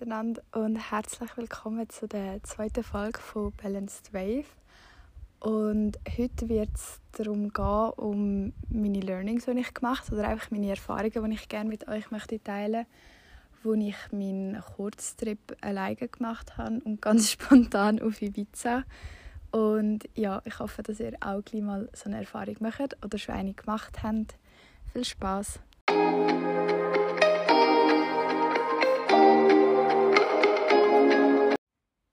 miteinander 0.00 0.40
und 0.52 0.76
herzlich 0.76 1.36
willkommen 1.36 1.86
zu 1.90 2.08
der 2.08 2.42
zweiten 2.42 2.82
Folge 2.82 3.20
von 3.20 3.52
Balanced 3.52 4.14
Wave. 4.14 4.46
Und 5.40 5.98
heute 6.16 6.48
wird 6.48 6.70
es 6.74 7.00
darum 7.12 7.52
gehen, 7.52 7.90
um 7.96 8.52
meine 8.70 9.00
Learnings, 9.00 9.44
die 9.44 9.58
ich 9.58 9.74
gemacht 9.74 10.06
habe, 10.06 10.20
oder 10.20 10.28
einfach 10.28 10.50
meine 10.50 10.70
Erfahrungen, 10.70 11.30
die 11.30 11.34
ich 11.34 11.50
gerne 11.50 11.68
mit 11.68 11.86
euch 11.86 12.10
möchte 12.10 12.42
teilen 12.42 12.86
möchte, 12.86 12.86
wo 13.62 13.74
ich 13.74 13.96
meinen 14.10 14.58
Kurztrip 14.74 15.58
alleine 15.60 16.08
gemacht 16.08 16.56
habe 16.56 16.80
und 16.82 17.02
ganz 17.02 17.30
spontan 17.32 18.00
auf 18.00 18.22
Ibiza. 18.22 18.84
Und 19.50 20.08
ja, 20.14 20.40
ich 20.46 20.58
hoffe, 20.60 20.82
dass 20.82 20.98
ihr 21.00 21.12
auch 21.20 21.44
gleich 21.44 21.62
mal 21.62 21.90
so 21.92 22.06
eine 22.06 22.20
Erfahrung 22.20 22.56
macht 22.60 22.96
oder 23.04 23.18
schon 23.18 23.34
eine 23.34 23.52
gemacht 23.52 24.02
habt. 24.02 24.38
Viel 24.94 25.04
Spaß! 25.04 25.60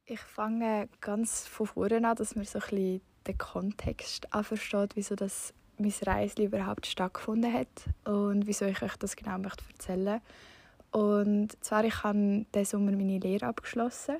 Ich 0.09 0.21
fange 0.21 0.87
ganz 1.01 1.45
von 1.47 1.67
vorne 1.67 2.07
an, 2.07 2.15
dass 2.15 2.33
man 2.33 2.45
so 2.45 2.59
ein 2.59 2.69
bisschen 2.69 3.01
den 3.27 3.37
Kontext 3.37 4.25
versteht, 4.41 4.95
wieso 4.95 5.15
das 5.15 5.53
mein 5.77 5.93
Reisen 6.01 6.45
überhaupt 6.45 6.85
stattgefunden 6.85 7.51
hat 7.51 7.67
und 8.05 8.47
wieso 8.47 8.63
ich 8.63 8.81
euch 8.81 8.95
das 8.95 9.17
genau 9.17 9.37
möchte 9.37 9.65
erzählen 9.69 10.21
Und 10.91 11.61
zwar, 11.61 11.83
ich 11.83 12.03
habe 12.03 12.45
diesen 12.55 12.65
Sommer 12.65 12.91
meine 12.93 13.19
Lehre 13.19 13.47
abgeschlossen 13.47 14.15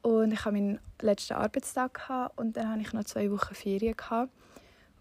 und 0.00 0.32
ich 0.32 0.46
hatte 0.46 0.52
meinen 0.52 0.80
letzten 1.02 1.34
Arbeitstag 1.34 1.92
gehabt, 1.92 2.38
und 2.38 2.56
dann 2.56 2.70
hatte 2.70 2.80
ich 2.80 2.94
noch 2.94 3.04
zwei 3.04 3.30
Wochen 3.30 3.54
Ferien. 3.54 3.98
Gehabt. 3.98 4.32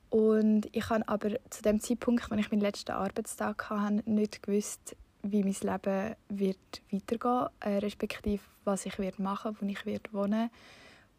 Und 0.10 0.68
ich 0.74 0.90
habe 0.90 1.08
aber 1.08 1.38
zu 1.50 1.62
dem 1.62 1.80
Zeitpunkt, 1.80 2.30
als 2.30 2.42
ich 2.42 2.52
meinen 2.52 2.60
letzten 2.60 2.92
Arbeitstag 2.92 3.70
hatte, 3.70 4.04
nicht 4.06 4.44
gewusst, 4.44 4.98
wie 5.24 5.44
mein 5.44 5.56
Leben 5.62 6.16
wird 6.30 6.82
weitergehen 6.92 7.48
äh, 7.60 7.78
respektive 7.78 8.44
was 8.64 8.86
ich 8.86 8.98
wird 9.00 9.20
machen 9.20 9.56
wo 9.60 9.66
ich 9.66 9.86
wird 9.86 10.14
wohnen 10.14 10.50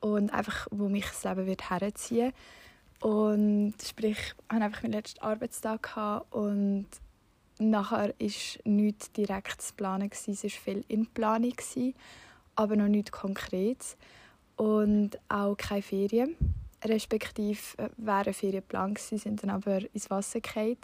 und 0.00 0.32
einfach, 0.32 0.66
wo 0.70 0.88
mich 0.88 1.06
das 1.06 1.24
Leben 1.24 1.46
wird 1.46 1.70
herziehen. 1.70 2.32
Und 3.00 3.74
sprich, 3.84 4.18
ich 4.18 4.34
hatte 4.48 4.64
einfach 4.64 4.82
meinen 4.82 4.92
letzten 4.92 5.22
Arbeitstag 5.22 5.82
gehabt 5.82 6.32
und 6.32 6.86
nachher 7.58 8.14
ist 8.20 8.64
nichts 8.64 9.12
direkt 9.12 9.62
zu 9.62 9.74
planen 9.74 10.10
es 10.12 10.28
war 10.28 10.50
viel 10.50 10.84
in 10.88 11.06
Planung 11.06 11.54
aber 12.56 12.76
noch 12.76 12.88
nichts 12.88 13.12
konkret. 13.12 13.96
Und 14.56 15.18
auch 15.28 15.56
keine 15.56 15.82
Ferien 15.82 16.36
respektive 16.84 17.60
äh, 17.78 17.88
wären 17.96 18.34
Ferien 18.34 18.60
geplant 18.60 18.98
sind 18.98 19.42
dann 19.42 19.50
aber 19.50 19.80
ins 19.92 20.10
Wasser 20.10 20.40
gefallen. 20.40 20.78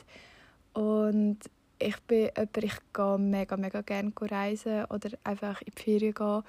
Und 0.72 1.38
ich 1.84 2.00
bin 2.02 2.30
jemand, 2.36 2.56
ich 2.56 2.76
gehe 2.92 3.18
mega, 3.18 3.56
mega 3.56 3.82
gerne 3.82 4.12
reisen 4.20 4.84
oder 4.86 5.10
einfach 5.22 5.60
in 5.62 5.72
die 5.76 5.82
Ferien 5.82 6.14
gehen 6.14 6.42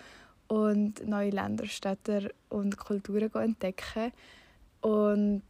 und 0.47 1.07
neue 1.07 1.31
Länder, 1.31 1.65
Städte 1.65 2.33
und 2.49 2.77
Kulturen 2.77 3.31
entdecken. 3.33 4.11
Und 4.81 5.43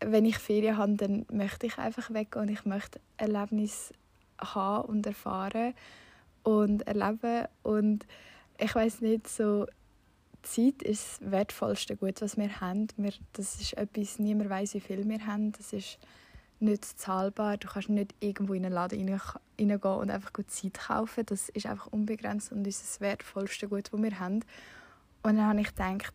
wenn 0.00 0.24
ich 0.24 0.38
Ferien 0.38 0.76
habe, 0.76 0.94
dann 0.94 1.26
möchte 1.30 1.66
ich 1.66 1.78
einfach 1.78 2.12
weg 2.12 2.36
und 2.36 2.50
ich 2.50 2.64
möchte 2.64 3.00
Erlebnisse 3.18 3.94
haben 4.38 4.88
und 4.88 5.06
erfahren 5.06 5.74
und 6.42 6.86
erleben. 6.86 7.46
Und 7.62 8.06
ich 8.58 8.74
weiß 8.74 9.00
nicht, 9.00 9.28
so 9.28 9.66
Zeit 10.42 10.82
ist 10.82 11.20
das 11.20 11.30
wertvollste 11.30 11.96
Gut, 11.96 12.20
was 12.20 12.36
wir 12.36 12.60
haben. 12.60 12.88
Wir, 12.96 13.12
das 13.34 13.60
ist 13.60 13.74
etwas, 13.74 14.18
niemand 14.18 14.50
weiß, 14.50 14.74
wie 14.74 14.80
viel 14.80 15.08
wir 15.08 15.26
haben. 15.26 15.52
Das 15.52 15.72
ist 15.72 15.98
nicht 16.60 16.84
zahlbar. 16.84 17.56
Du 17.56 17.68
kannst 17.68 17.88
nicht 17.88 18.14
irgendwo 18.20 18.54
in 18.54 18.64
einen 18.64 18.74
Laden 18.74 19.08
reingehen 19.08 19.78
und 19.80 20.10
einfach 20.10 20.32
gut 20.32 20.50
Zeit 20.50 20.74
kaufen. 20.74 21.24
Das 21.26 21.48
ist 21.50 21.66
einfach 21.66 21.88
unbegrenzt 21.88 22.52
und 22.52 22.66
ist 22.66 22.82
das 22.82 23.00
wertvollste 23.00 23.68
Gut, 23.68 23.92
das 23.92 24.02
wir 24.02 24.20
haben. 24.20 24.44
Und 25.22 25.36
dann 25.36 25.46
habe 25.46 25.60
ich 25.60 25.68
gedacht, 25.68 26.14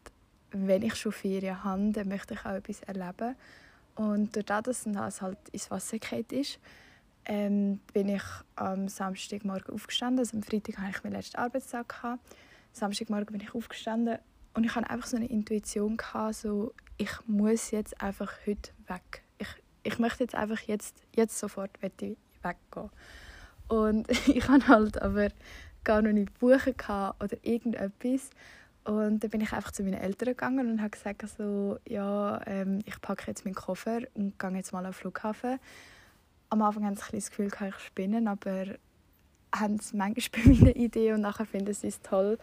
wenn 0.51 0.81
ich 0.81 0.95
schon 0.95 1.11
Ferien 1.11 1.63
habe, 1.63 1.91
dann 1.91 2.07
möchte 2.07 2.33
ich 2.33 2.45
auch 2.45 2.51
etwas 2.51 2.81
erleben. 2.81 3.35
Und 3.95 4.35
dadurch, 4.49 4.83
dass 4.83 4.93
das 4.93 5.21
halt 5.21 5.37
ins 5.51 5.71
Wasser 5.71 5.99
gefallen 5.99 6.25
ist, 6.31 6.59
ähm, 7.25 7.79
bin 7.93 8.09
ich 8.09 8.23
am 8.55 8.87
Samstagmorgen 8.87 9.73
aufgestanden. 9.73 10.19
Also 10.19 10.37
am 10.37 10.43
Freitag 10.43 10.77
hatte 10.77 10.91
ich 10.91 11.03
meinen 11.03 11.13
letzten 11.13 11.37
Arbeitstag. 11.37 11.89
Gehabt. 11.89 12.19
Samstagmorgen 12.71 13.37
bin 13.37 13.41
ich 13.41 13.55
aufgestanden 13.55 14.19
und 14.53 14.63
ich 14.65 14.75
hatte 14.75 14.89
einfach 14.89 15.07
so 15.07 15.17
eine 15.17 15.27
Intuition, 15.27 15.97
gehabt, 15.97 16.35
so, 16.35 16.73
ich 16.97 17.11
muss 17.25 17.71
jetzt 17.71 18.01
einfach 18.01 18.31
heute 18.45 18.71
weg 18.87 19.24
ich 19.95 19.99
möchte 19.99 20.25
jetzt 20.25 20.35
einfach 20.35 20.59
jetzt, 20.61 20.97
jetzt 21.15 21.39
sofort 21.39 21.71
weggehen. 21.81 22.17
Und 23.69 24.09
ich 24.27 24.47
hatte 24.47 24.67
halt 24.67 25.01
aber 25.01 25.29
gar 25.85 26.01
noch 26.01 26.11
nicht 26.11 26.37
buchen 26.39 26.75
oder 27.19 27.37
irgendetwas. 27.43 28.29
Und 28.83 29.23
dann 29.23 29.31
bin 29.31 29.41
ich 29.41 29.53
einfach 29.53 29.71
zu 29.71 29.83
meinen 29.83 29.95
Eltern 29.95 30.27
gegangen 30.27 30.69
und 30.69 30.81
habe 30.81 30.91
gesagt, 30.91 31.23
also, 31.23 31.79
ja, 31.87 32.41
ähm, 32.45 32.81
ich 32.85 32.99
packe 33.01 33.23
jetzt 33.27 33.45
meinen 33.45 33.55
Koffer 33.55 34.01
und 34.13 34.37
gehe 34.37 34.51
jetzt 34.51 34.73
mal 34.73 34.85
auf 34.85 34.97
den 34.97 35.01
Flughafen. 35.01 35.59
Am 36.49 36.61
Anfang 36.61 36.85
haben 36.85 36.95
sie 36.95 37.01
ein 37.01 37.09
das 37.13 37.29
Gefühl, 37.29 37.47
ich 37.47 37.79
spinnen, 37.79 38.27
aber 38.27 38.65
haben 39.55 39.75
es 39.75 39.93
manchmal 39.93 40.43
bei 40.45 40.51
meiner 40.51 40.75
Idee 40.75 41.13
und 41.13 41.21
nachher 41.21 41.45
finden 41.45 41.73
sie 41.73 41.87
es 41.87 42.01
toll. 42.01 42.37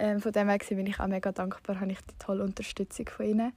Ähm, 0.00 0.20
von 0.20 0.32
dem 0.32 0.48
her 0.48 0.58
bin 0.68 0.86
ich 0.86 1.00
auch 1.00 1.06
mega 1.06 1.32
dankbar, 1.32 1.80
habe 1.80 1.92
ich 1.92 2.00
die 2.00 2.18
tolle 2.18 2.42
Unterstützung 2.42 3.08
von 3.08 3.26
ihnen. 3.26 3.52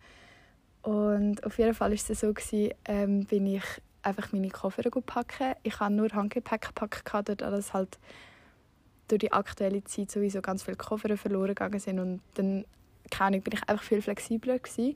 Und 0.81 1.44
auf 1.44 1.58
jeden 1.58 1.74
Fall 1.74 1.92
war 1.92 1.96
es 1.96 2.08
so, 2.08 2.34
gewesen, 2.34 2.74
ähm, 2.86 3.28
ich 3.30 3.64
einfach 4.03 4.31
meine 4.31 4.50
Koffer 4.50 4.84
packen. 4.90 5.53
Ich 5.64 5.80
hatte 5.80 5.94
nur 5.94 6.09
Handgepäck 6.09 6.62
gepackt, 6.62 7.30
dort 7.30 7.44
alles 7.44 7.74
halt 7.74 8.00
durch 9.08 9.20
die 9.20 9.31
aktuelle 9.31 9.84
Zeit 9.84 10.09
sowieso 10.09 10.41
ganz 10.41 10.64
viele 10.64 10.78
Koffer 10.78 11.16
verloren 11.18 11.50
gegangen 11.50 11.80
sind 11.80 12.00
und 12.00 12.22
dann 12.36 12.66
keine 13.09 13.41
bin 13.41 13.53
ich 13.53 13.70
einfach 13.70 13.84
viel 13.84 14.02
flexibler 14.02 14.58
gewesen. 14.58 14.96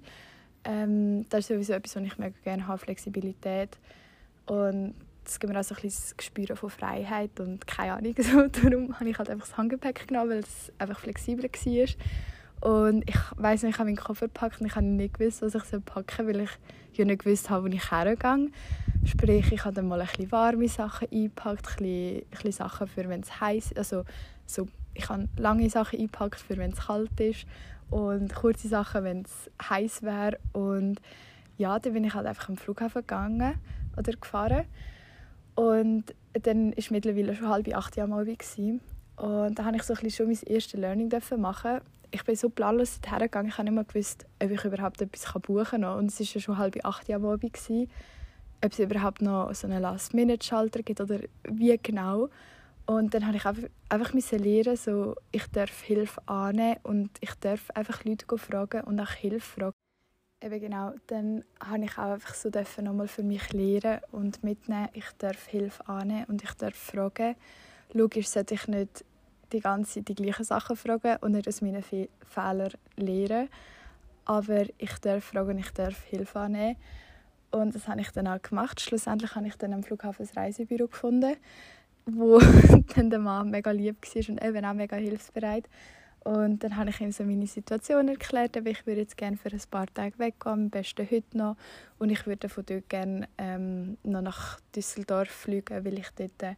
Ähm, 0.63 1.27
das 1.29 1.41
ist 1.41 1.47
sowieso 1.49 1.73
etwas, 1.73 1.95
was 1.95 2.03
ich 2.03 2.17
mega 2.17 2.35
gerne 2.43 2.67
habe, 2.67 2.79
Flexibilität 2.79 3.77
und 4.45 4.95
das 5.23 5.39
gibt 5.39 5.51
mir 5.51 5.59
auch 5.59 5.63
so 5.63 5.75
ein 5.75 5.81
bisschen 5.81 6.01
das 6.01 6.17
Gespür 6.17 6.55
von 6.55 6.69
Freiheit 6.69 7.39
und 7.39 7.67
keine 7.67 7.93
Ahnung, 7.93 8.15
so. 8.19 8.47
darum 8.47 8.97
habe 8.99 9.09
ich 9.09 9.17
halt 9.17 9.29
einfach 9.29 9.47
das 9.47 9.57
Handgepäck 9.57 10.07
genommen, 10.07 10.31
weil 10.31 10.39
es 10.39 10.71
einfach 10.79 10.99
flexibler 10.99 11.49
war. 11.49 11.87
Und 12.65 13.07
ich 13.07 13.15
weiß 13.35 13.61
nicht, 13.61 13.75
ich 13.75 13.79
habe 13.79 13.91
meinen 13.91 13.95
Koffer 13.95 14.25
gepackt 14.25 14.59
und 14.59 14.65
ich 14.65 14.75
habe 14.75 14.87
nicht 14.87 15.19
gewusst, 15.19 15.43
was 15.43 15.53
ich 15.53 15.85
packen 15.85 16.15
soll, 16.17 16.27
weil 16.29 16.41
ich 16.41 16.49
ja 16.97 17.05
nicht 17.05 17.23
gewusst 17.23 17.51
habe, 17.51 17.65
wo 17.65 17.67
ich 17.67 17.91
hergehe. 17.91 18.49
Sprich, 19.05 19.51
ich 19.51 19.63
habe 19.63 19.75
dann 19.75 19.87
mal 19.87 20.01
ein 20.01 20.07
bisschen 20.07 20.31
warme 20.31 20.67
Sachen 20.67 21.07
eingepackt, 21.11 21.67
ein 21.67 21.77
bisschen, 21.77 22.15
ein 22.15 22.29
bisschen 22.31 22.51
Sachen 22.53 22.87
für, 22.87 23.07
wenn 23.07 23.21
es 23.21 23.39
heiß 23.39 23.65
ist. 23.65 23.77
Also, 23.77 24.03
so, 24.47 24.67
ich 24.95 25.07
habe 25.09 25.29
lange 25.37 25.69
Sachen 25.69 25.99
eingepackt, 25.99 26.39
für 26.39 26.57
wenn 26.57 26.71
es 26.71 26.87
kalt 26.87 27.19
ist 27.19 27.45
und 27.91 28.33
kurze 28.33 28.67
Sachen, 28.67 29.03
wenn 29.03 29.21
es 29.21 29.51
heiß 29.69 30.01
wäre. 30.01 30.39
Und 30.51 30.99
ja, 31.59 31.77
dann 31.77 31.93
bin 31.93 32.03
ich 32.03 32.15
halt 32.15 32.25
einfach 32.25 32.49
am 32.49 32.57
Flughafen 32.57 33.01
gegangen 33.01 33.59
oder 33.95 34.11
gefahren. 34.11 34.65
Und 35.53 36.15
dann 36.33 36.75
war 36.75 36.83
mittlerweile 36.89 37.35
schon 37.35 37.47
halb 37.47 37.71
acht 37.75 37.95
Jahre 37.95 38.11
Abend. 38.15 38.41
Und 39.17 39.59
da 39.59 39.65
habe 39.65 39.77
ich 39.77 39.83
so 39.83 39.93
ein 39.93 39.99
bisschen 39.99 40.25
schon 40.25 40.33
mein 40.33 40.55
erstes 40.55 40.79
Learning 40.79 41.11
machen 41.37 41.81
ich 42.15 42.23
bin 42.23 42.35
so 42.35 42.49
planlos 42.49 42.99
hergegangen, 43.05 43.49
ich 43.49 43.57
habe 43.57 43.65
nicht 43.65 43.75
mehr 43.75 43.83
gewusst, 43.83 44.25
ob 44.41 44.49
ich 44.49 44.63
überhaupt 44.63 45.01
etwas 45.01 45.33
buchen 45.41 45.81
kann. 45.81 45.83
Und 45.83 46.07
es 46.07 46.19
war 46.19 46.27
ja 46.27 46.41
schon 46.41 46.57
halb 46.57 46.85
acht 46.85 47.07
Jahre. 47.09 47.37
Gewesen, 47.37 47.89
ob 48.63 48.71
es 48.71 48.79
überhaupt 48.79 49.21
noch 49.21 49.53
so 49.53 49.67
einen 49.67 49.81
Last-Minute-Schalter 49.81 50.81
gibt 50.81 51.01
oder 51.01 51.19
wie 51.43 51.77
genau. 51.77 52.29
Und 52.85 53.13
dann 53.13 53.27
habe 53.27 53.35
ich 53.35 53.45
einfach, 53.45 53.67
einfach 53.89 54.13
lernen, 54.13 54.77
so, 54.77 55.15
ich 55.31 55.45
darf 55.47 55.81
Hilfe 55.81 56.21
annehmen 56.27 56.77
und 56.83 57.09
ich 57.19 57.33
darf 57.35 57.69
einfach 57.71 58.05
Leute 58.05 58.37
fragen 58.37 58.81
und 58.81 58.95
nach 58.95 59.13
Hilfe 59.13 59.41
fragen. 59.41 59.73
Eben 60.41 60.59
genau, 60.61 60.93
dann 61.07 61.43
habe 61.59 61.83
ich 61.83 61.97
auch 61.97 62.11
einfach 62.13 62.33
so 62.33 62.49
nochmal 62.81 63.07
für 63.07 63.23
mich 63.23 63.51
lernen 63.51 64.01
und 64.11 64.43
mitnehmen, 64.43 64.89
ich 64.93 65.09
darf 65.17 65.47
Hilfe 65.47 65.87
annehmen 65.87 66.25
und 66.25 66.43
ich 66.43 66.53
darf 66.53 66.75
fragen. 66.75 67.35
Logisch 67.91 68.27
sollte 68.27 68.53
ich 68.53 68.67
nicht 68.67 69.03
die 69.55 69.61
ganze 69.61 69.93
Zeit 69.93 70.07
die 70.09 70.15
gleichen 70.15 70.43
Sachen 70.43 70.75
fragen 70.75 71.17
und 71.21 71.31
nicht 71.31 71.47
aus 71.47 71.61
meinen 71.61 71.81
Fe 71.81 72.09
Fehlern 72.23 72.73
lernen. 72.97 73.49
Aber 74.25 74.65
ich 74.77 74.97
darf 74.99 75.23
fragen, 75.23 75.57
ich 75.57 75.71
darf 75.71 76.03
Hilfe 76.03 76.39
annehmen. 76.39 76.77
Und 77.51 77.73
das 77.73 77.87
habe 77.87 78.01
ich 78.01 78.09
dann 78.11 78.27
auch 78.27 78.41
gemacht. 78.41 78.81
Schlussendlich 78.81 79.35
habe 79.35 79.47
ich 79.47 79.55
dann 79.55 79.73
am 79.73 79.83
Flughafen 79.83 80.27
ein 80.27 80.37
Reisebüro 80.37 80.87
gefunden, 80.87 81.35
wo 82.05 82.39
dann 82.95 83.09
der 83.09 83.19
Mann 83.19 83.49
mega 83.49 83.71
lieb 83.71 83.97
war 84.03 84.29
und 84.29 84.43
eben 84.43 84.65
auch 84.65 84.73
mega 84.73 84.95
hilfsbereit. 84.97 85.69
Und 86.25 86.63
dann 86.63 86.75
habe 86.75 86.89
ich 86.89 86.99
ihm 87.01 87.11
so 87.11 87.23
meine 87.23 87.45
Situation 87.45 88.07
erklärt, 88.07 88.57
aber 88.57 88.71
ich 88.71 88.87
würde 88.87 89.01
jetzt 89.01 89.15
gerne 89.15 89.37
für 89.37 89.51
ein 89.51 89.61
paar 89.69 89.85
Tage 89.93 90.17
weggehen, 90.17 90.53
am 90.53 90.69
besten 90.71 91.07
heute 91.09 91.37
noch. 91.37 91.55
Und 91.99 92.09
ich 92.09 92.25
würde 92.25 92.49
von 92.49 92.65
dort 92.65 92.89
gerne 92.89 93.27
ähm, 93.37 93.97
noch 94.01 94.21
nach 94.21 94.59
Düsseldorf 94.75 95.29
fliegen, 95.29 95.85
weil 95.85 95.99
ich 95.99 96.09
dort 96.15 96.57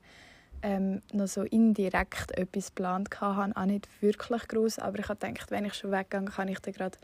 ähm, 0.61 1.01
noch 1.13 1.27
so 1.27 1.43
indirekt 1.43 2.31
etwas 2.37 2.73
geplant 2.73 3.09
hatte. 3.21 3.55
Auch 3.55 3.65
nicht 3.65 3.87
wirklich 4.01 4.47
groß, 4.47 4.79
aber 4.79 4.99
ich 4.99 5.09
habe 5.09 5.25
gedacht, 5.25 5.51
wenn 5.51 5.65
ich 5.65 5.73
schon 5.73 5.91
weggehe, 5.91 6.25
kann 6.25 6.47
ich 6.47 6.59
dann 6.59 6.73
gerade 6.73 6.97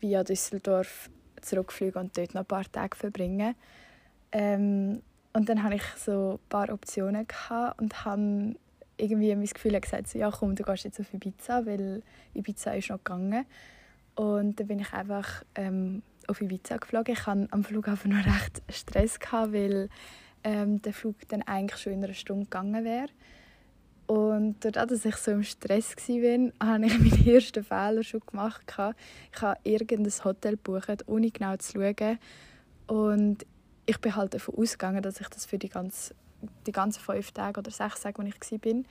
via 0.00 0.24
Düsseldorf 0.24 1.10
zurückfliegen 1.40 2.00
und 2.00 2.16
dort 2.16 2.34
noch 2.34 2.42
ein 2.42 2.46
paar 2.46 2.70
Tage 2.70 2.96
verbringen. 2.96 3.54
Ähm, 4.32 5.02
und 5.32 5.48
dann 5.48 5.62
hatte 5.62 5.76
ich 5.76 5.84
so 5.96 6.40
ein 6.42 6.48
paar 6.48 6.70
Optionen 6.70 7.26
und 7.78 8.04
habe 8.04 8.54
irgendwie 8.96 9.34
mein 9.34 9.46
Gefühl 9.46 9.80
gesagt, 9.80 10.08
so, 10.08 10.18
ja 10.18 10.30
komm, 10.30 10.54
du 10.54 10.62
gehst 10.62 10.84
jetzt 10.84 11.00
auf 11.00 11.12
Ibiza, 11.12 11.66
weil 11.66 12.02
Ibiza 12.34 12.72
ist 12.72 12.90
noch 12.90 12.98
gegangen. 12.98 13.46
Und 14.14 14.60
dann 14.60 14.66
bin 14.66 14.80
ich 14.80 14.92
einfach 14.92 15.42
ähm, 15.54 16.02
auf 16.26 16.40
Ibiza 16.40 16.76
geflogen. 16.76 17.14
Ich 17.14 17.26
hatte 17.26 17.48
am 17.50 17.64
Flughafen 17.64 18.12
noch 18.12 18.26
recht 18.26 18.62
Stress, 18.68 19.18
gehabt, 19.18 19.52
weil 19.52 19.88
ähm, 20.44 20.82
der 20.82 20.92
Flug 20.92 21.16
dann 21.28 21.42
eigentlich 21.42 21.80
schon 21.80 21.92
in 21.92 22.04
einer 22.04 22.14
Stunde 22.14 22.44
gegangen 22.44 22.84
wäre. 22.84 23.08
Und 24.06 24.56
dadurch, 24.60 25.02
dass 25.02 25.04
ich 25.04 25.16
so 25.16 25.30
im 25.30 25.42
Stress 25.42 25.96
war, 25.96 26.68
habe 26.68 26.86
ich 26.86 26.98
meinen 26.98 27.26
ersten 27.26 27.64
Fehler 27.64 28.02
schon 28.02 28.20
gemacht. 28.20 28.62
Ich 29.32 29.42
habe 29.42 29.58
irgendein 29.64 30.24
Hotel 30.24 30.52
gebucht, 30.52 31.06
ohne 31.06 31.30
genau 31.30 31.56
zu 31.56 31.72
schauen. 31.72 32.18
Und 32.86 33.46
ich 33.86 33.98
bin 34.00 34.14
halt 34.14 34.34
davon 34.34 34.56
ausgegangen, 34.56 35.02
dass 35.02 35.20
ich 35.20 35.28
das 35.28 35.46
für 35.46 35.58
die, 35.58 35.68
ganze, 35.68 36.14
die 36.66 36.72
ganzen 36.72 37.00
fünf 37.00 37.32
Tage 37.32 37.60
oder 37.60 37.70
sechs 37.70 38.02
Tage, 38.02 38.22
wo 38.22 38.26
ich 38.26 38.34
war, 38.64 38.82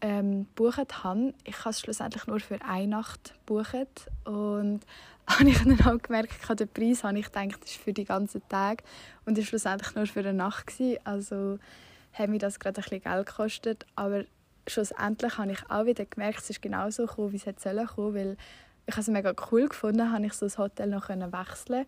ähm, 0.00 0.46
gebucht 0.54 1.04
habe. 1.04 1.34
Ich 1.44 1.58
habe 1.60 1.70
es 1.70 1.80
schlussendlich 1.80 2.26
nur 2.26 2.40
für 2.40 2.62
eine 2.62 2.86
Nacht 2.86 3.34
gebucht. 3.46 4.10
Und 4.24 4.80
habe 5.26 5.48
ich 5.48 5.58
dann 5.62 5.80
auch 5.80 6.02
gemerkt, 6.02 6.60
den 6.60 6.68
Preis 6.68 7.04
habe 7.04 7.18
ich 7.18 7.26
gedacht, 7.32 7.64
ist 7.64 7.76
für 7.76 7.92
die 7.92 8.04
ganzen 8.04 8.42
Tage. 8.48 8.84
Und 9.24 9.36
es 9.36 9.44
war 9.44 9.48
schlussendlich 9.48 9.94
nur 9.94 10.06
für 10.06 10.20
eine 10.20 10.34
Nacht. 10.34 10.66
Gewesen. 10.66 10.98
Also 11.04 11.58
hat 12.12 12.28
mir 12.28 12.38
das 12.38 12.58
gerade 12.58 12.80
ein 12.80 12.82
bisschen 12.82 13.02
Geld 13.02 13.26
gekostet. 13.26 13.86
Aber 13.96 14.24
schlussendlich 14.66 15.38
habe 15.38 15.52
ich 15.52 15.70
auch 15.70 15.86
wieder 15.86 16.04
gemerkt, 16.04 16.40
es 16.40 16.50
ist 16.50 16.62
genauso 16.62 17.06
gekommen, 17.06 17.32
wie 17.32 17.36
es 17.36 17.46
hätte 17.46 17.60
sollen 17.60 17.86
kommen, 17.86 18.14
weil 18.14 18.36
ich 18.86 18.96
es 18.96 19.08
mega 19.08 19.34
cool 19.50 19.68
gefunden, 19.68 20.12
habe 20.12 20.26
ich 20.26 20.32
so 20.32 20.46
das 20.46 20.56
Hotel 20.56 20.88
noch 20.88 21.08
wechseln 21.10 21.84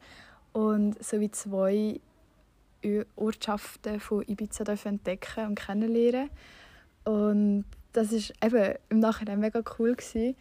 und 0.52 1.02
so 1.02 1.18
wie 1.20 1.30
zwei 1.30 2.00
Ortschaften 3.16 4.00
von 4.00 4.22
Ibiza 4.26 4.64
entdecken 4.84 5.46
und 5.48 5.54
kennenlernen. 5.54 6.30
Und 7.04 7.64
das 7.92 8.12
ist 8.12 8.32
eben 8.42 8.74
im 8.88 9.00
Nachhinein 9.00 9.40
mega 9.40 9.62
cool 9.78 9.94
gewesen. 9.94 10.36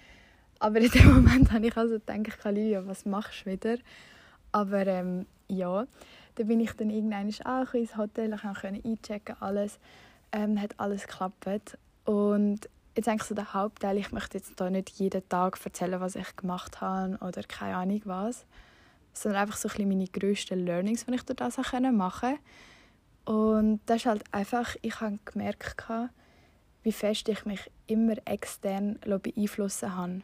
Aber 0.59 0.79
in 0.79 0.91
dem 0.91 1.05
Moment 1.13 1.51
habe 1.51 1.67
ich 1.67 1.77
also 1.77 1.99
gedacht, 1.99 2.43
Livia, 2.45 2.85
was 2.85 3.05
machst 3.05 3.45
du 3.45 3.51
wieder? 3.51 3.77
Aber 4.51 4.85
ähm, 4.87 5.25
ja, 5.47 5.85
dann 6.35 6.47
bin 6.47 6.59
ich 6.59 6.71
dann 6.73 6.89
irgendwann 6.89 7.33
auch 7.45 7.73
ins 7.73 7.97
Hotel, 7.97 8.33
ich 8.33 8.41
konnte 8.41 8.81
einchecken, 8.83 9.35
alles. 9.39 9.79
Ähm, 10.31 10.61
hat 10.61 10.79
alles 10.79 11.07
geklappt. 11.07 11.77
Und 12.05 12.69
jetzt 12.95 13.07
eigentlich 13.07 13.23
so 13.23 13.35
der 13.35 13.53
Hauptteil, 13.53 13.97
ich 13.97 14.11
möchte 14.11 14.37
jetzt 14.37 14.53
hier 14.57 14.69
nicht 14.69 14.89
jeden 14.91 15.27
Tag 15.27 15.59
erzählen, 15.63 15.99
was 15.99 16.15
ich 16.15 16.35
gemacht 16.35 16.81
habe 16.81 17.17
oder 17.21 17.41
keine 17.43 17.77
Ahnung 17.77 18.01
was 18.05 18.45
sondern 19.13 19.41
einfach 19.41 19.57
so 19.57 19.67
ein 19.67 19.71
bisschen 19.71 19.89
meine 19.89 20.07
grössten 20.07 20.65
Learnings, 20.65 21.05
die 21.05 21.13
ich 21.13 21.23
durch 21.23 21.37
das 21.37 21.57
machen 21.57 21.85
konnte. 21.85 22.39
Und 23.25 23.81
das 23.85 23.97
ist 23.97 24.05
halt 24.05 24.23
einfach, 24.31 24.75
ich 24.81 24.99
habe 25.01 25.19
gemerkt, 25.25 25.77
wie 26.89 26.93
fest 26.93 27.29
ich 27.29 27.45
mich 27.45 27.69
immer 27.85 28.15
extern 28.25 28.97
beeinflussen 29.05 29.95
habe. 29.95 30.21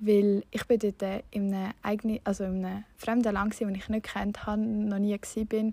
Weil 0.00 0.42
ich 0.50 0.66
bin 0.66 0.80
dort 0.80 1.22
in 1.30 1.54
einem, 1.54 1.74
eigenen, 1.80 2.18
also 2.24 2.42
in 2.42 2.64
einem 2.64 2.82
fremden 2.96 3.32
Land, 3.32 3.52
das 3.52 3.60
ich 3.60 3.88
nicht 3.88 4.06
kennt 4.12 4.44
habe, 4.44 4.62
noch 4.62 4.98
nie 4.98 5.12
war. 5.14 5.72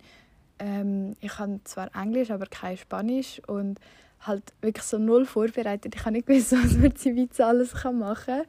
Ähm, 0.59 1.15
ich 1.19 1.31
kann 1.31 1.61
zwar 1.63 1.89
Englisch, 1.95 2.29
aber 2.29 2.45
kein 2.45 2.77
Spanisch 2.77 3.41
und 3.47 3.79
halt 4.21 4.53
wirklich 4.61 4.85
so 4.85 4.99
null 4.99 5.25
vorbereitet. 5.25 5.95
Ich 5.95 6.01
habe 6.01 6.11
nicht 6.11 6.27
gewusst, 6.27 6.51
was 6.63 6.73
man 6.73 6.91
in 6.91 6.97
Schweiz 6.97 7.39
alles 7.39 7.73
machen 7.85 8.43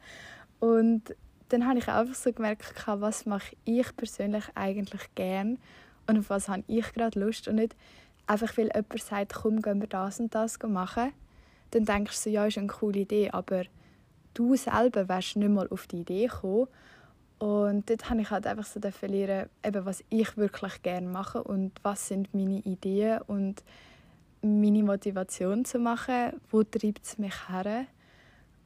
kann. 0.59 0.69
Und 0.69 1.15
dann 1.49 1.65
habe 1.65 1.79
ich 1.79 1.87
einfach 1.87 2.13
so 2.13 2.31
gemerkt, 2.31 2.75
was 2.85 3.25
mache 3.25 3.55
ich 3.65 3.95
persönlich 3.97 4.43
eigentlich 4.53 5.15
gern 5.15 5.57
und 6.05 6.19
auf 6.19 6.29
was 6.29 6.47
habe 6.47 6.63
ich 6.67 6.93
gerade 6.93 7.19
Lust 7.19 7.47
und 7.47 7.55
nicht 7.55 7.75
einfach, 8.27 8.55
weil 8.55 8.67
jemand 8.67 9.01
sagt, 9.01 9.33
komm, 9.33 9.63
gehen 9.63 9.81
wir 9.81 9.87
das 9.87 10.19
und 10.19 10.35
das 10.35 10.59
machen. 10.61 11.11
Dann 11.71 11.85
denkst 11.85 12.15
du 12.15 12.23
so, 12.23 12.29
ja, 12.29 12.45
ist 12.45 12.57
eine 12.57 12.67
coole 12.67 12.99
Idee, 12.99 13.29
aber 13.31 13.63
du 14.33 14.55
selber 14.55 15.07
wärst 15.09 15.35
nicht 15.35 15.49
mal 15.49 15.67
auf 15.69 15.87
die 15.87 16.01
Idee 16.01 16.27
gekommen. 16.27 16.67
Und 17.39 17.89
dort 17.89 18.09
habe 18.09 18.21
ich 18.21 18.29
halt 18.29 18.45
einfach 18.45 18.65
so 18.65 18.79
verlieren, 18.91 19.49
eben, 19.65 19.85
was 19.85 20.03
ich 20.09 20.37
wirklich 20.37 20.83
gerne 20.83 21.07
mache 21.07 21.43
und 21.43 21.71
was 21.81 22.07
sind 22.07 22.33
meine 22.33 22.59
Ideen 22.59 23.21
und 23.23 23.63
meine 24.43 24.83
Motivation 24.83 25.65
zu 25.65 25.79
machen, 25.79 26.39
wo 26.51 26.63
treibt 26.63 27.03
es 27.03 27.17
mich 27.17 27.49
her. 27.49 27.85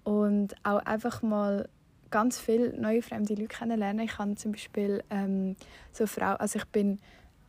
Und 0.03 0.55
auch 0.63 0.79
einfach 0.79 1.21
mal 1.21 1.69
ganz 2.11 2.39
viele 2.39 2.79
neue 2.79 3.01
fremde 3.01 3.33
Leute 3.33 3.47
kennenlernen. 3.47 4.05
Ich 4.05 4.17
habe 4.17 4.35
zum 4.35 4.51
Beispiel 4.51 5.03
ähm, 5.09 5.55
so 5.91 6.05
Frau, 6.05 6.33
also 6.35 6.59
ich 6.59 6.65
bin 6.65 6.99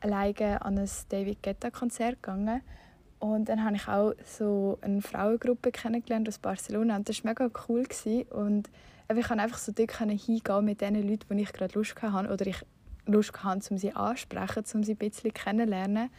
alleine 0.01 0.63
an 0.63 0.79
ein 0.79 0.91
David 1.09 1.43
Guetta 1.43 1.71
Konzert 1.71 2.23
gegangen 2.23 2.63
und 3.35 3.49
dann 3.49 3.65
habe 3.65 3.77
ich 3.77 3.89
auch 3.89 4.13
so 4.25 4.79
eine 4.81 5.03
Frauengruppe 5.03 5.73
kennengelernt 5.73 6.29
aus 6.29 6.39
Barcelona 6.39 6.97
und 6.97 7.09
das 7.09 7.25
war 7.25 7.31
mega 7.31 7.51
cool 7.69 7.85
gewesen. 7.85 8.23
und 8.31 8.71
ich 9.09 9.27
konnte 9.27 9.43
einfach 9.43 9.59
so 9.59 9.73
dort 9.73 9.97
hingehen 9.97 10.65
mit 10.65 10.81
den 10.81 11.09
Leuten, 11.09 11.37
die 11.37 11.45
ich 11.45 11.53
gerade 11.53 11.75
Lust 11.79 11.95
hatte 12.03 12.33
oder 12.33 12.47
ich 12.47 12.65
Lust 13.07 13.45
hatte, 13.45 13.71
um 13.71 13.79
sie 13.79 13.93
anzusprechen, 13.93 14.65
um 14.75 14.83
sie 14.83 14.95
ein 14.95 14.97
bisschen 14.97 15.33
kennenzulernen. 15.33 16.11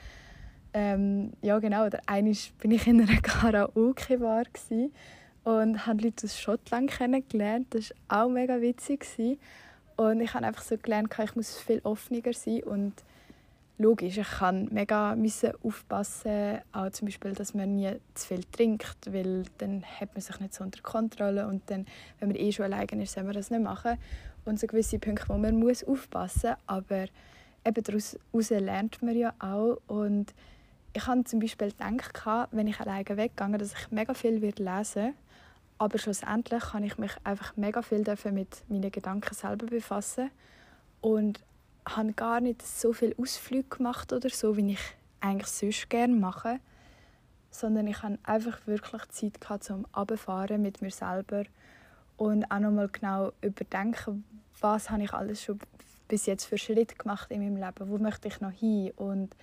Ähm, 0.74 1.32
ja 1.42 1.60
genau, 1.60 1.86
oder 1.86 2.00
einmal 2.06 2.36
bin 2.60 2.72
ich 2.72 2.88
in 2.88 3.02
einer 3.02 3.22
Karaoke-Bar 3.22 4.46
und 5.44 5.86
habe 5.86 6.04
Leute 6.04 6.26
aus 6.26 6.40
Schottland 6.40 6.92
kennengelernt. 6.92 7.68
Das 7.72 7.94
war 8.08 8.26
auch 8.26 8.30
mega 8.30 8.62
witzig. 8.62 9.06
Und 9.96 10.22
ich 10.22 10.34
habe 10.34 10.46
einfach 10.46 10.62
so 10.62 10.78
gelernt, 10.78 11.14
ich 11.24 11.36
muss 11.36 11.58
viel 11.58 11.82
offener 11.84 12.34
sein 12.34 12.64
und 12.64 12.94
logisch, 13.78 14.18
ich 14.18 14.30
kann 14.30 14.70
mega 14.72 15.16
müssen 15.16 15.52
aufpassen, 15.64 16.60
auch 16.72 16.90
zum 16.92 17.08
Beispiel, 17.08 17.34
dass 17.34 17.54
man 17.54 17.76
nie 17.76 17.92
zu 18.14 18.28
viel 18.28 18.44
trinkt, 18.46 19.14
weil 19.14 19.44
dann 19.60 19.84
hat 19.84 20.14
man 20.14 20.22
sich 20.22 20.40
nicht 20.40 20.54
so 20.54 20.64
unter 20.64 20.82
Kontrolle 20.82 21.48
und 21.48 21.70
dann, 21.70 21.86
wenn 22.20 22.30
man 22.30 22.38
eh 22.38 22.52
schon 22.52 22.66
alleine 22.66 23.04
ist, 23.04 23.14
soll 23.14 23.24
man 23.24 23.34
das 23.34 23.52
nicht 23.52 23.64
machen. 23.64 23.98
Und 24.46 24.60
so 24.60 24.68
gewisse 24.68 24.98
Punkte, 24.98 25.30
wo 25.30 25.38
man 25.38 25.60
muss 25.60 25.84
aufpassen 25.84 26.52
muss, 26.52 26.60
aber 26.68 27.06
eben 27.66 27.84
daraus 27.84 28.18
lernt 28.34 29.02
man 29.04 29.16
ja 29.16 29.34
auch 29.40 29.78
und 29.88 30.34
ich 30.94 31.06
habe 31.06 31.24
zum 31.26 31.40
Beispiel 31.40 31.72
gedacht, 31.72 32.50
wenn 32.52 32.68
ich 32.68 32.80
alleine 32.80 33.18
weggehe, 33.18 33.58
dass 33.58 33.74
ich 33.74 33.92
mega 33.92 34.14
viel 34.14 34.36
lesen 34.38 34.56
werde 34.58 35.14
aber 35.78 35.98
schlussendlich 35.98 36.64
kann 36.64 36.84
ich 36.84 36.98
mich 36.98 37.12
einfach 37.24 37.56
mega 37.56 37.82
viel 37.82 38.04
mit 38.32 38.64
meinen 38.68 38.92
Gedanken 38.92 39.34
selber 39.34 39.68
befassen 39.68 40.32
und 41.02 41.40
habe 41.96 42.14
gar 42.14 42.42
nicht 42.42 42.62
so 42.62 42.94
viel 42.94 43.16
Ausflüge 43.18 43.78
gemacht 43.78 44.12
oder 44.14 44.30
so, 44.30 44.58
wie 44.58 44.74
ich 44.74 44.96
eigentlich 45.22 45.48
sonst 45.48 45.90
gerne 45.90 46.16
mache, 46.16 46.60
sondern 47.50 47.88
ich 47.88 48.04
habe 48.04 48.20
einfach 48.24 48.66
wirklich 48.68 49.06
Zeit 49.10 49.42
gehabt 49.42 49.64
zum 49.64 49.86
Abfahren 49.92 50.62
mit 50.62 50.82
mir 50.82 50.92
selber 50.92 51.44
und 52.18 52.50
auch 52.52 52.60
nochmal 52.60 52.90
genau 52.90 53.32
überdenken, 53.42 54.24
was 54.60 54.90
habe 54.90 55.04
ich 55.04 55.14
alles 55.14 55.44
schon 55.44 55.60
bis 56.08 56.26
jetzt 56.26 56.46
für 56.46 56.58
Schritte 56.58 56.96
gemacht 56.96 57.30
in 57.32 57.42
meinem 57.42 57.58
Leben, 57.58 57.90
wo 57.90 57.98
möchte 57.98 58.28
ich 58.28 58.42
noch 58.42 58.52
hin? 58.52 58.92
Und 58.96 59.36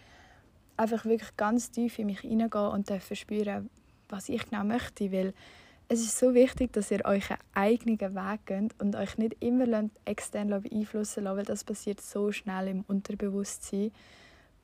einfach 0.77 1.05
wirklich 1.05 1.37
ganz 1.37 1.71
tief 1.71 1.99
in 1.99 2.07
mich 2.07 2.21
hineingehen 2.21 2.69
und 2.69 2.91
spüren, 3.13 3.71
was 4.09 4.29
ich 4.29 4.49
genau 4.49 4.65
möchte, 4.65 5.13
weil 5.13 5.35
es 5.88 6.00
ist 6.00 6.19
so 6.19 6.35
wichtig, 6.35 6.73
dass 6.73 6.91
ihr 6.91 7.05
einen 7.05 7.23
eigenen 7.53 7.99
Weg 8.00 8.47
geht 8.47 8.81
und 8.81 8.97
euch 8.97 9.19
nicht 9.19 9.37
immer 9.41 9.91
extern 10.05 10.49
beeinflussen 10.49 11.25
lasst, 11.25 11.37
weil 11.37 11.45
das 11.45 11.64
passiert 11.64 12.00
so 12.00 12.33
schnell 12.33 12.69
im 12.69 12.85
Unterbewusstsein. 12.88 13.93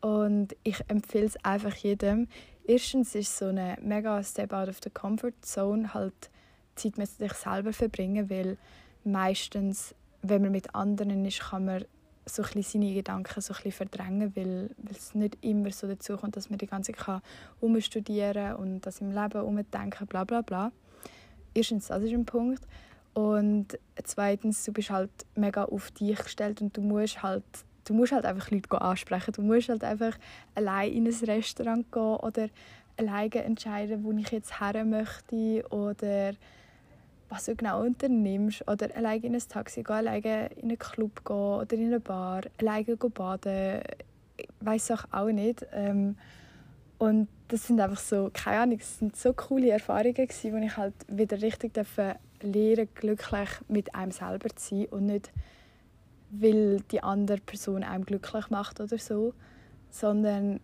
Und 0.00 0.57
ich 0.62 0.83
empfehle 0.89 1.27
es 1.27 1.45
einfach 1.45 1.75
jedem. 1.75 2.27
Erstens 2.67 3.15
ist 3.15 3.37
so 3.37 3.47
eine 3.47 3.77
mega 3.83 4.23
Step 4.23 4.53
out 4.53 4.69
of 4.69 4.79
the 4.83 4.89
comfort 4.89 5.35
zone 5.43 5.93
halt 5.93 6.31
Zeit 6.75 6.97
mit 6.97 7.11
sich 7.11 7.33
selber 7.35 7.75
verbringen, 7.75 8.31
weil 8.31 8.57
meistens, 9.05 9.95
wenn 10.23 10.43
man 10.43 10.53
mit 10.53 10.75
anderen 10.75 11.25
ist, 11.27 11.41
kann 11.41 11.67
man 11.67 11.85
so 12.25 12.43
ein 12.43 12.62
seine 12.62 12.95
Gedanken 12.95 13.41
so 13.41 13.53
ein 13.53 13.73
verdrängen, 13.73 14.35
weil, 14.37 14.71
weil 14.79 14.97
es 14.97 15.15
nicht 15.15 15.37
immer 15.43 15.71
so 15.73 15.87
dazu 15.87 16.17
kommt, 16.17 16.37
dass 16.37 16.49
man 16.49 16.59
die 16.59 16.67
ganze 16.67 16.93
Zeit 16.93 17.23
umstudieren 17.61 18.57
und 18.57 18.83
das 18.83 19.00
im 19.00 19.11
Leben 19.11 19.43
umdenken, 19.43 20.07
bla 20.07 20.25
bla 20.25 20.41
bla 20.41 20.73
erstens, 21.54 21.88
das 21.88 22.02
ist 22.02 22.12
ein 22.12 22.25
Punkt. 22.25 22.66
Und 23.12 23.78
zweitens, 24.04 24.64
du 24.64 24.73
bist 24.73 24.90
halt 24.90 25.11
mega 25.35 25.64
auf 25.64 25.90
dich 25.90 26.19
gestellt 26.19 26.61
und 26.61 26.76
du 26.76 26.80
musst 26.80 27.23
halt, 27.23 27.45
du 27.85 27.95
musst 27.95 28.12
halt 28.12 28.25
einfach 28.25 28.50
Leute 28.50 28.80
ansprechen. 28.80 29.33
Du 29.33 29.42
musst 29.42 29.69
halt 29.69 29.85
einfach 29.85 30.16
allein 30.54 30.92
in 30.92 31.07
ein 31.07 31.25
Restaurant 31.25 31.90
gehen 31.90 32.16
oder 32.16 32.49
alleine 32.97 33.45
entscheiden, 33.45 34.04
wo 34.04 34.12
ich 34.12 34.30
jetzt 34.30 34.61
her 34.61 34.85
möchte 34.85 35.64
oder 35.71 36.33
was 37.28 37.47
du 37.47 37.57
genau 37.57 37.83
unternimmst. 37.83 38.66
Oder 38.69 38.95
alleine 38.95 39.26
in 39.26 39.35
ein 39.35 39.42
Taxi 39.49 39.83
gehen, 39.83 39.97
alleine 39.97 40.50
in 40.57 40.71
einen 40.71 40.78
Club 40.78 41.25
gehen 41.25 41.37
oder 41.37 41.73
in 41.73 41.87
eine 41.87 42.00
Bar, 42.00 42.42
alleine 42.59 42.97
baden. 42.97 43.83
Ich 44.37 44.49
weiss 44.61 44.90
auch 44.90 45.26
nicht. 45.26 45.66
Ähm, 45.73 46.16
und 46.99 47.28
das 47.50 47.66
sind 47.66 47.80
einfach 47.80 47.99
so, 47.99 48.30
keine 48.33 48.61
Ahnung, 48.61 48.78
das 48.78 48.99
sind 48.99 49.16
so 49.16 49.33
coole 49.33 49.71
Erfahrungen 49.71 50.14
gewesen, 50.14 50.52
wo 50.52 50.57
ich 50.57 50.76
halt 50.76 50.95
wieder 51.09 51.40
richtig 51.42 51.73
lernen 52.42 52.88
glücklich 52.95 53.49
mit 53.69 53.95
einem 53.95 54.12
selber 54.12 54.49
zu 54.54 54.76
sein 54.76 54.87
und 54.87 55.07
nicht, 55.07 55.33
weil 56.30 56.80
die 56.90 57.02
andere 57.02 57.40
Person 57.40 57.83
einem 57.83 58.04
glücklich 58.04 58.50
macht 58.50 58.80
oder 58.80 58.99
so, 58.99 59.35
sondern 59.90 60.61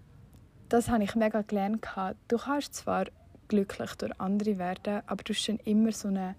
das 0.68 0.88
habe 0.88 1.04
ich 1.04 1.14
mega 1.14 1.42
gelernt. 1.42 1.86
Du 2.28 2.38
kannst 2.38 2.74
zwar 2.74 3.06
glücklich 3.48 3.94
durch 3.96 4.18
andere 4.20 4.58
werden, 4.58 5.02
aber 5.06 5.22
du 5.22 5.32
hast 5.32 5.44
schon 5.44 5.58
immer 5.64 5.92
so 5.92 6.08
eine 6.08 6.36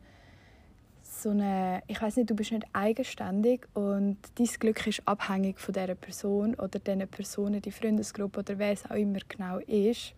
so 1.09 1.29
eine, 1.29 1.81
ich 1.87 2.01
weiß 2.01 2.17
nicht, 2.17 2.29
du 2.29 2.35
bist 2.35 2.51
nicht 2.51 2.65
eigenständig 2.73 3.65
und 3.73 4.17
dein 4.35 4.45
Glück 4.45 4.85
ist 4.85 5.01
abhängig 5.05 5.59
von 5.59 5.73
dieser 5.73 5.95
Person 5.95 6.53
oder 6.55 6.79
diesen 6.79 7.07
Personen, 7.07 7.61
die 7.61 7.71
Freundesgruppe 7.71 8.41
oder 8.41 8.59
wer 8.59 8.71
es 8.71 8.85
auch 8.85 8.95
immer 8.95 9.19
genau 9.27 9.57
ist. 9.59 10.13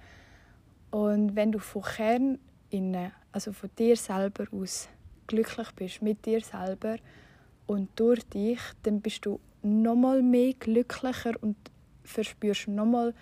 Und 0.91 1.36
wenn 1.36 1.51
du 1.51 1.60
von 1.60 1.84
Kern 1.84 2.39
innen, 2.69 3.12
also 3.31 3.53
von 3.53 3.69
dir 3.77 3.96
selber 3.96 4.46
aus 4.51 4.89
glücklich 5.27 5.72
bist 5.75 6.01
mit 6.01 6.25
dir 6.25 6.41
selber 6.41 6.98
und 7.67 7.89
durch 7.96 8.24
dich, 8.29 8.60
dann 8.84 9.00
bist 9.00 9.25
du 9.25 9.39
noch 9.62 9.96
mal 9.96 10.22
mehr 10.24 10.53
glücklicher 10.53 11.34
und 11.41 11.55
verspürst 12.03 12.67
noch 12.67 12.86
mal 12.86 13.13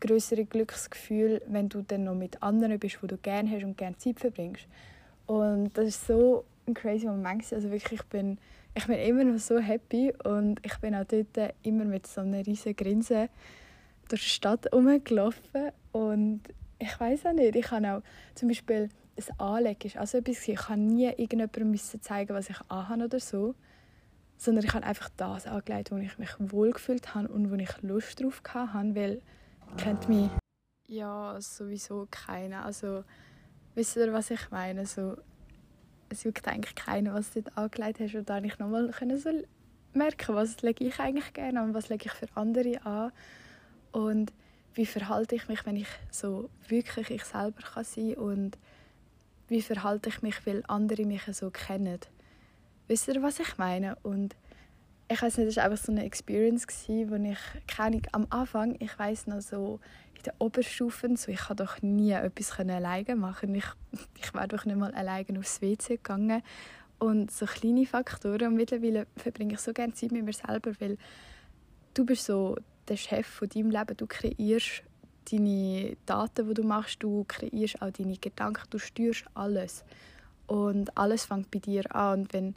größere 0.00 0.44
Glücksgefühl, 0.44 1.42
wenn 1.48 1.68
du 1.68 1.82
dann 1.82 2.04
noch 2.04 2.14
mit 2.14 2.40
anderen 2.42 2.78
bist, 2.78 3.02
wo 3.02 3.06
du 3.06 3.16
gerne 3.16 3.50
hast 3.50 3.64
und 3.64 3.76
gerne 3.76 3.98
Zeit 3.98 4.20
verbringst. 4.20 4.68
Und 5.26 5.76
das 5.76 5.88
ist 5.88 6.06
so 6.06 6.44
ein 6.66 6.74
crazy 6.74 7.06
Moment. 7.06 7.52
Also 7.52 7.70
wirklich, 7.70 8.00
ich 8.00 8.06
bin, 8.06 8.38
ich 8.74 8.86
bin 8.86 8.98
immer 8.98 9.24
noch 9.24 9.38
so 9.38 9.58
happy 9.58 10.12
und 10.24 10.60
ich 10.64 10.76
bin 10.78 10.94
auch 10.94 11.04
dort 11.04 11.54
immer 11.62 11.84
mit 11.84 12.06
so 12.06 12.20
einer 12.20 12.46
riesigen 12.46 12.76
Grinse 12.76 13.28
durch 14.08 14.22
die 14.22 14.28
Stadt 14.28 14.72
rumgelaufen 14.72 15.72
und 15.92 16.42
ich 16.78 17.00
weiß 17.00 17.26
auch 17.26 17.32
nicht, 17.32 17.56
ich 17.56 17.70
habe 17.70 17.92
auch 17.92 18.02
zum 18.34 18.48
Beispiel 18.48 18.88
ein 19.16 19.40
Anlegen 19.40 19.86
ist 19.88 19.96
also 19.96 20.18
etwas, 20.18 20.46
ich 20.46 20.56
kann 20.56 20.86
nie 20.86 21.06
irgendjemandem 21.06 21.76
zeigen, 22.00 22.34
was 22.34 22.50
ich 22.50 22.60
anhabe 22.68 23.04
oder 23.04 23.20
so, 23.20 23.54
sondern 24.36 24.64
ich 24.64 24.72
habe 24.72 24.86
einfach 24.86 25.10
das 25.16 25.46
angelegt, 25.46 25.90
wo 25.90 25.96
ich 25.96 26.18
mich 26.18 26.30
wohlgefühlt 26.38 27.14
habe 27.14 27.28
und 27.28 27.50
wo 27.50 27.56
ich 27.56 27.82
Lust 27.82 28.22
drauf 28.22 28.40
hatte, 28.48 28.94
weil 28.94 29.20
kennt 29.76 30.08
mich. 30.08 30.30
Ja 30.86 31.36
sowieso 31.40 32.06
keiner, 32.10 32.64
also 32.64 33.04
wisst 33.74 33.96
ihr, 33.96 34.12
was 34.12 34.30
ich 34.30 34.50
meine, 34.50 34.86
so 34.86 35.16
es 36.10 36.24
juckt 36.24 36.46
eigentlich 36.48 36.74
keiner, 36.74 37.14
was 37.14 37.32
du 37.32 37.42
dort 37.42 37.56
angelegt 37.58 38.00
hast. 38.00 38.14
Und 38.14 38.28
da 38.28 38.38
ich 38.38 38.58
nochmal 38.58 38.90
so 39.18 39.30
merken, 39.92 40.34
was 40.34 40.62
lege 40.62 40.84
ich 40.84 40.98
eigentlich 40.98 41.32
gerne 41.32 41.60
an, 41.60 41.74
was 41.74 41.88
lege 41.88 42.06
ich 42.06 42.12
für 42.12 42.28
andere 42.34 42.84
an. 42.84 43.12
Und 43.92 44.32
wie 44.74 44.86
verhalte 44.86 45.34
ich 45.34 45.48
mich, 45.48 45.64
wenn 45.66 45.76
ich 45.76 45.88
so 46.10 46.48
wirklich 46.68 47.10
ich 47.10 47.24
selber 47.24 47.62
kann 47.62 47.84
sein 47.84 48.14
und 48.14 48.58
wie 49.48 49.62
verhalte 49.62 50.10
ich 50.10 50.22
mich, 50.22 50.46
weil 50.46 50.62
andere 50.68 51.04
mich 51.04 51.22
so 51.32 51.50
kennen. 51.50 51.98
Wisst 52.86 53.08
ihr, 53.08 53.22
was 53.22 53.40
ich 53.40 53.58
meine? 53.58 53.96
Und 54.02 54.36
ich 55.10 55.20
weiß 55.20 55.38
nicht, 55.38 55.48
das 55.48 55.56
war 55.56 55.64
einfach 55.64 55.82
so 55.82 55.90
eine 55.90 56.04
Experience, 56.04 56.66
wo 56.86 57.14
ich 57.14 57.38
keine 57.66 58.02
am 58.12 58.26
Anfang, 58.30 58.76
ich 58.78 58.98
weiß 58.98 59.26
noch 59.26 59.40
so, 59.40 59.80
in 60.18 60.22
den 60.24 60.32
Oberstufen, 60.38 61.16
so 61.16 61.30
ich 61.30 61.40
konnte 61.40 61.64
doch 61.64 61.80
nie 61.80 62.12
etwas 62.12 62.58
alleine 62.58 63.16
machen. 63.16 63.54
Ich, 63.54 63.64
ich 64.20 64.34
wäre 64.34 64.48
doch 64.48 64.64
nicht 64.64 64.76
mal 64.76 64.94
alleine 64.94 65.38
aufs 65.38 65.62
WC 65.62 65.96
gegangen. 65.96 66.42
Und 66.98 67.30
so 67.30 67.46
kleine 67.46 67.86
Faktoren. 67.86 68.48
Und 68.48 68.54
mittlerweile 68.56 69.06
verbringe 69.16 69.54
ich 69.54 69.60
so 69.60 69.72
gerne 69.72 69.94
Zeit 69.94 70.10
mit 70.10 70.24
mir 70.24 70.32
selber, 70.32 70.72
weil 70.80 70.98
du 71.94 72.04
bist 72.04 72.24
so 72.24 72.56
der 72.88 72.96
Chef 72.96 73.26
von 73.26 73.48
deinem 73.48 73.70
Leben. 73.70 73.96
Du 73.96 74.06
kreierst 74.06 74.82
deine 75.30 75.96
Daten, 76.06 76.48
die 76.48 76.54
du 76.54 76.62
machst, 76.62 77.02
du 77.02 77.24
kreierst 77.28 77.82
auch 77.82 77.90
deine 77.90 78.16
Gedanken, 78.16 78.64
du 78.70 78.78
steuerst 78.78 79.24
alles. 79.34 79.84
Und 80.46 80.96
alles 80.96 81.26
fängt 81.26 81.50
bei 81.50 81.58
dir 81.58 81.94
an. 81.94 82.20
Und 82.20 82.32
wenn 82.32 82.54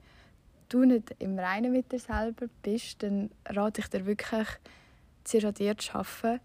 du 0.69 0.85
nicht 0.85 1.13
im 1.19 1.37
Reinen 1.37 1.73
mit 1.73 1.91
dir 1.91 1.99
selber 1.99 2.47
bist, 2.63 3.03
dann 3.03 3.29
rate 3.45 3.81
ich 3.81 3.87
dir 3.87 4.05
wirklich, 4.05 4.47
zuerst 5.23 5.45
an 5.45 5.53
dir 5.53 5.77
zu 5.77 5.95
arbeiten 5.95 6.39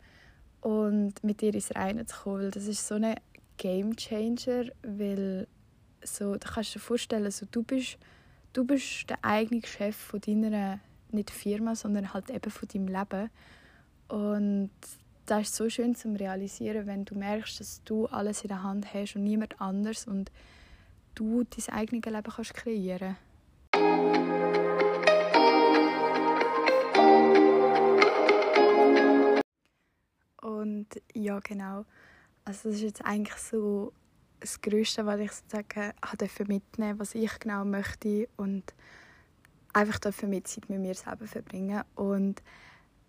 und 0.61 1.23
mit 1.23 1.41
dir 1.41 1.55
ins 1.55 1.75
Reine 1.75 2.07
zu 2.07 2.17
kommen. 2.17 2.43
Weil 2.43 2.51
das 2.51 2.67
ist 2.67 2.87
so 2.87 2.97
ein 2.97 3.15
Game 3.57 3.97
Changer, 3.97 4.67
weil 4.83 5.47
so, 6.03 6.35
da 6.37 6.49
kannst 6.49 6.75
du 6.75 6.79
dir 6.79 6.85
vorstellen, 6.85 7.31
so, 7.31 7.47
du, 7.51 7.63
bist, 7.63 7.99
du 8.53 8.65
bist 8.65 9.09
der 9.09 9.19
eigene 9.23 9.65
Chef 9.65 9.97
von 9.97 10.21
deiner, 10.21 10.81
nicht 11.11 11.31
Firma, 11.31 11.75
sondern 11.75 12.13
halt 12.13 12.31
eben 12.31 12.51
von 12.51 12.69
deinem 12.69 12.89
Leben. 12.89 13.31
Und 14.09 14.71
das 15.27 15.49
ist 15.49 15.57
so 15.57 15.69
schön 15.69 15.95
zu 15.95 16.13
realisieren, 16.13 16.87
wenn 16.87 17.05
du 17.05 17.17
merkst, 17.17 17.61
dass 17.61 17.83
du 17.85 18.07
alles 18.07 18.43
in 18.43 18.49
der 18.49 18.63
Hand 18.63 18.93
hast 18.95 19.17
und 19.17 19.25
niemand 19.25 19.61
anders 19.61 20.07
und 20.07 20.31
du 21.15 21.45
dein 21.45 21.75
eigenes 21.75 22.05
Leben 22.05 22.23
kannst 22.23 22.55
kreieren 22.55 23.17
Und 30.43 31.03
ja, 31.15 31.41
genau. 31.41 31.85
Also 32.45 32.69
das 32.69 32.77
ist 32.77 32.83
jetzt 32.83 33.05
eigentlich 33.05 33.37
so 33.37 33.93
das 34.41 34.61
Größte, 34.61 35.07
was 35.07 35.21
ich 35.21 35.33
sozusagen 35.33 35.93
mitnehmen 36.47 36.99
was 36.99 37.15
ich 37.15 37.39
genau 37.41 37.65
möchte 37.65 38.29
und 38.37 38.75
einfach 39.73 39.99
dafür 39.99 40.29
mit 40.29 40.47
Zeit 40.47 40.69
mit 40.69 40.81
mir 40.81 40.95
selber 40.95 41.27
verbringen. 41.27 41.83
Und 41.95 42.43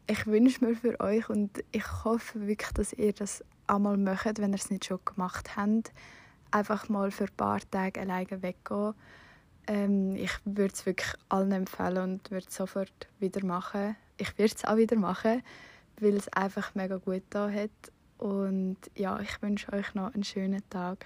ich 0.07 0.25
wünsche 0.25 0.65
mir 0.65 0.75
für 0.75 0.99
euch 0.99 1.29
und 1.29 1.63
ich 1.71 2.03
hoffe 2.03 2.47
wirklich, 2.47 2.71
dass 2.71 2.93
ihr 2.93 3.13
das 3.13 3.43
einmal 3.67 3.97
macht, 3.97 4.39
wenn 4.39 4.51
ihr 4.51 4.55
es 4.55 4.69
nicht 4.69 4.85
schon 4.85 4.99
gemacht 5.03 5.55
habt. 5.55 5.91
Einfach 6.51 6.89
mal 6.89 7.11
für 7.11 7.25
ein 7.25 7.35
paar 7.35 7.59
Tage 7.69 7.99
alleine 7.99 8.41
weggehen. 8.41 8.93
Ähm, 9.67 10.15
ich 10.15 10.31
würde 10.45 10.73
es 10.73 10.85
wirklich 10.85 11.13
allen 11.27 11.51
empfehlen 11.51 11.97
und 11.97 12.31
würde 12.31 12.47
es 12.47 12.55
sofort 12.55 13.07
wieder 13.19 13.45
machen. 13.45 13.97
Ich 14.17 14.37
würde 14.37 14.55
es 14.55 14.65
auch 14.65 14.77
wieder 14.77 14.95
machen 14.95 15.43
weil 15.99 16.15
es 16.15 16.27
einfach 16.29 16.75
mega 16.75 16.97
gut 16.97 17.23
da 17.29 17.49
hat. 17.49 17.71
Und 18.17 18.77
ja, 18.95 19.19
ich 19.19 19.41
wünsche 19.41 19.71
euch 19.73 19.93
noch 19.93 20.13
einen 20.13 20.23
schönen 20.23 20.67
Tag. 20.69 21.05